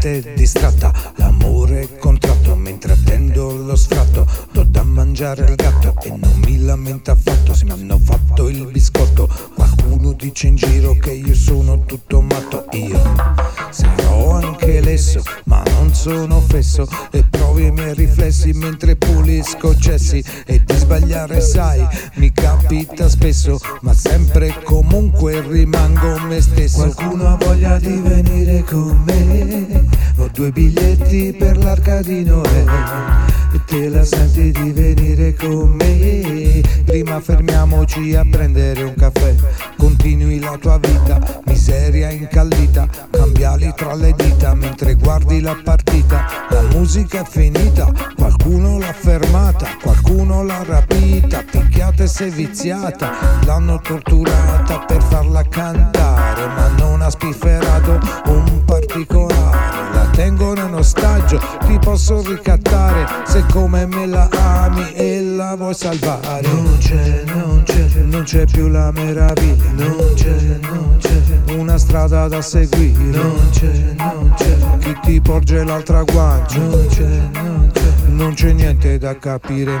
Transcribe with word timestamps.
gente 0.00 0.32
distratta, 0.34 0.92
l'amore 1.16 1.98
contratto 1.98 2.56
mentre 2.56 2.92
attendo 2.92 3.54
lo 3.54 3.76
sfratto. 3.76 4.26
Do 4.50 4.64
da 4.64 4.82
mangiare 4.82 5.44
al 5.44 5.54
gatto 5.54 5.94
e 6.02 6.08
non 6.08 6.40
mi 6.44 6.58
lamenta 6.62 7.12
affatto 7.12 7.54
se 7.54 7.66
mi 7.66 7.72
hanno 7.72 7.98
fatto 7.98 8.48
il 8.48 8.66
biscotto. 8.66 9.28
Qualcuno 9.54 10.12
dice 10.12 10.46
in 10.46 10.56
giro 10.56 10.94
che 10.94 11.12
io 11.12 11.34
sono 11.34 11.84
tutto 11.84 12.22
matto. 12.22 12.49
Sono 16.00 16.40
fesso. 16.40 16.86
E 17.10 17.24
provi 17.28 17.66
i 17.66 17.70
miei 17.70 17.94
riflessi 17.94 18.52
mentre 18.52 18.96
pulisco 18.96 19.76
cessi. 19.76 20.24
E 20.46 20.62
di 20.64 20.74
sbagliare 20.74 21.40
sai, 21.42 21.86
mi 22.14 22.32
capita 22.32 23.06
spesso, 23.08 23.58
ma 23.82 23.92
sempre 23.92 24.46
e 24.46 24.62
comunque 24.62 25.42
rimango 25.46 26.18
me 26.20 26.40
stesso. 26.40 26.78
Qualcuno 26.78 27.28
ha 27.28 27.36
voglia 27.36 27.78
di 27.78 28.00
venire 28.02 28.64
con 28.64 29.02
me, 29.04 29.86
ho 30.16 30.28
due 30.32 30.50
biglietti 30.50 31.34
per 31.38 31.58
l'Arcadino 31.58 32.42
e 32.44 33.60
te 33.66 33.88
la 33.88 34.04
senti 34.04 34.50
di 34.52 34.72
venire 34.72 35.34
con 35.34 35.68
me. 35.68 36.62
Prima 36.84 37.20
fermiamoci 37.20 38.14
a 38.14 38.24
prendere 38.28 38.82
un 38.82 38.94
caffè, 38.94 39.34
continui 39.80 40.38
la 40.38 40.58
tua 40.60 40.76
vita, 40.76 41.18
miseria 41.46 42.10
incallita, 42.10 42.86
cambiali 43.10 43.72
tra 43.74 43.94
le 43.94 44.12
dita 44.14 44.54
mentre 44.54 44.94
guardi 44.94 45.40
la 45.40 45.56
partita. 45.64 46.26
La 46.50 46.60
musica 46.74 47.20
è 47.20 47.24
finita, 47.24 47.90
qualcuno 48.14 48.78
l'ha 48.78 48.92
fermata, 48.92 49.66
qualcuno 49.82 50.42
l'ha 50.44 50.62
rapita, 50.64 51.42
picchiata 51.50 52.02
e 52.02 52.08
seviziata, 52.08 53.40
l'hanno 53.46 53.80
torturata 53.80 54.80
per 54.80 55.02
farla 55.02 55.42
cantare, 55.48 56.46
ma 56.46 56.68
non 56.76 57.00
ha 57.00 57.08
spifferato 57.08 57.98
un 58.26 58.62
particolare. 58.66 59.89
La 60.20 60.26
tengo 60.26 60.54
in 60.54 60.74
ostaggio, 60.74 61.40
ti 61.66 61.78
posso 61.78 62.20
ricattare 62.20 63.06
se 63.24 63.42
come 63.50 63.86
me 63.86 64.04
la 64.04 64.28
ami 64.30 64.92
e 64.92 65.22
la 65.22 65.56
vuoi 65.56 65.72
salvare. 65.72 66.46
Non 66.46 66.76
c'è, 66.78 67.22
non 67.24 67.62
c'è, 67.64 67.86
Non 68.04 68.22
c'è 68.24 68.44
più 68.44 68.68
la 68.68 68.92
meraviglia, 68.92 69.70
non 69.76 70.12
c'è, 70.14 70.58
non 70.60 70.98
c'è, 70.98 71.54
una 71.54 71.78
strada 71.78 72.28
da 72.28 72.42
seguire. 72.42 73.16
non 73.16 73.48
c'è, 73.50 73.94
non 73.96 74.34
c'è, 74.36 74.58
Chi 74.80 74.98
ti 75.00 75.20
porge 75.22 75.64
l'altra 75.64 76.02
guancia, 76.02 76.58
non 76.58 76.86
c'è, 76.86 77.30
non 77.32 77.70
c'è. 77.72 77.80
non 78.08 78.34
c'è 78.34 78.52
niente 78.52 78.98
da 78.98 79.16
capire. 79.16 79.80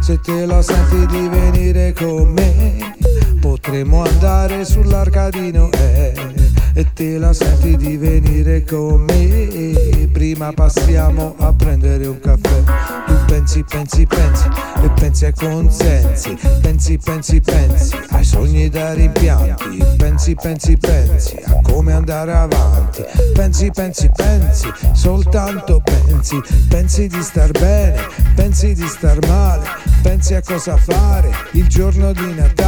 Se 0.00 0.20
te 0.20 0.44
la 0.44 0.60
senti 0.60 1.06
di 1.06 1.28
venire 1.28 1.92
con 1.92 2.32
me, 2.32 2.96
potremo 3.40 4.02
andare 4.02 4.64
sull'Arcadino 4.64 5.70
eh, 5.70 6.47
e 6.78 6.86
te 6.94 7.18
la 7.18 7.32
senti 7.32 7.76
di 7.76 7.96
venire 7.96 8.62
con 8.62 9.00
me. 9.00 10.06
Prima 10.12 10.52
passiamo 10.52 11.34
a 11.38 11.52
prendere 11.52 12.06
un 12.06 12.20
caffè. 12.20 12.62
Tu 13.04 13.14
pensi, 13.26 13.64
pensi, 13.64 14.06
pensi 14.06 14.46
e 14.84 14.88
pensi 14.90 15.24
ai 15.24 15.34
consensi. 15.34 16.38
Pensi, 16.60 16.96
pensi, 16.98 17.40
pensi 17.40 17.96
ai 18.10 18.22
sogni 18.24 18.68
da 18.68 18.92
rimpianti. 18.92 19.84
Pensi, 19.96 20.36
pensi, 20.36 20.76
pensi 20.76 21.36
a 21.46 21.58
come 21.62 21.94
andare 21.94 22.32
avanti. 22.32 23.02
Pensi, 23.34 23.72
pensi, 23.72 24.08
pensi, 24.14 24.68
soltanto 24.92 25.82
pensi. 25.82 26.40
Pensi 26.68 27.08
di 27.08 27.22
star 27.22 27.50
bene, 27.50 28.06
pensi 28.36 28.72
di 28.74 28.86
star 28.86 29.18
male. 29.26 29.66
Pensi 30.00 30.34
a 30.34 30.42
cosa 30.42 30.76
fare 30.76 31.28
il 31.54 31.66
giorno 31.66 32.12
di 32.12 32.34
Natale. 32.34 32.67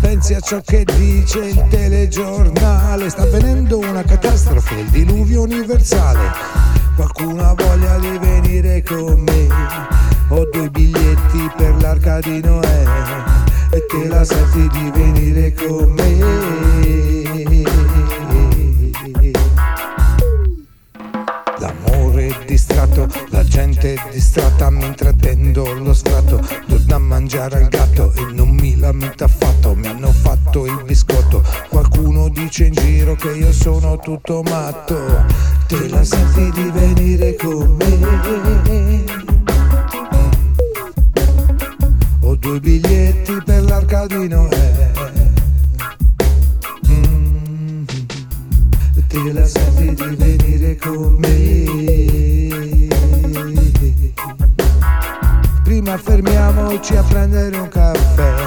Pensi 0.00 0.34
a 0.34 0.40
ciò 0.40 0.60
che 0.64 0.84
dice 0.84 1.38
il 1.38 1.64
telegiornale. 1.68 3.08
Sta 3.10 3.22
avvenendo 3.22 3.78
una 3.78 4.02
catastrofe, 4.02 4.80
il 4.80 4.88
diluvio 4.90 5.42
universale. 5.42 6.30
Qualcuno 6.96 7.42
ha 7.42 7.54
voglia 7.54 7.98
di 7.98 8.18
venire 8.18 8.82
con 8.82 9.20
me. 9.20 9.46
Ho 10.28 10.48
due 10.50 10.70
biglietti 10.70 11.50
per 11.56 11.74
l'Arcadino 11.80 12.62
eh, 12.62 12.84
e 13.72 13.86
te 13.86 14.06
la 14.08 14.24
senti 14.24 14.68
di 14.68 14.90
venire 14.92 15.52
con 15.54 15.90
me. 15.90 16.18
L'amore 21.58 22.26
è 22.28 22.44
distratto, 22.46 23.08
la 23.30 23.44
gente 23.44 23.94
è 23.94 24.08
distratta 24.10 24.70
mentre 24.70 25.08
attendo 25.10 25.72
lo 25.74 25.92
sfratto. 25.92 26.40
Do 26.66 26.78
da 26.78 26.98
mangiare 26.98 27.56
al 27.56 27.68
gatto 27.68 28.12
e 28.14 28.32
non 28.32 28.50
mi 28.50 28.76
lamenta 28.76 29.24
affatto, 29.24 29.49
giro 33.10 33.14
che 33.14 33.30
io 33.38 33.52
sono 33.52 33.98
tutto 33.98 34.42
matto. 34.42 34.96
Te 35.66 35.88
la 35.88 36.04
senti 36.04 36.50
di 36.50 36.70
venire 36.70 37.34
con 37.36 37.76
me? 37.76 39.04
Ho 42.20 42.34
due 42.36 42.60
biglietti 42.60 43.40
per 43.44 43.62
l'Arcadino 43.64 44.48
eh. 44.50 44.90
Mm. 46.88 47.84
Te 49.08 49.32
la 49.32 49.46
senti 49.46 49.94
di 49.94 50.16
venire 50.16 50.76
con 50.76 51.16
me? 51.18 51.38
Prima 55.64 55.96
fermiamoci 55.96 56.96
a 56.96 57.02
prendere 57.02 57.56
un 57.56 57.68
caffè 57.68 58.39